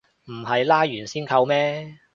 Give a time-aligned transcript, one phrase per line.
[0.25, 1.95] 唔係拉完先扣咩